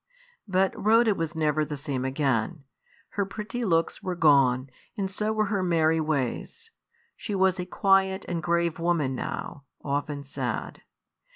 But 0.47 0.73
Rhoda 0.75 1.13
was 1.13 1.35
never 1.35 1.63
the 1.63 1.77
same 1.77 2.05
again. 2.05 2.63
Her 3.09 3.23
pretty 3.23 3.63
looks 3.63 4.01
were 4.01 4.15
gone, 4.15 4.71
and 4.97 5.11
so 5.11 5.31
were 5.31 5.45
her 5.45 5.61
merry 5.61 5.99
ways. 6.01 6.71
She 7.15 7.35
was 7.35 7.59
a 7.59 7.67
quiet 7.67 8.25
and 8.27 8.41
grave 8.41 8.79
woman 8.79 9.13
now; 9.13 9.61
often 9.83 10.23
sad. 10.23 10.81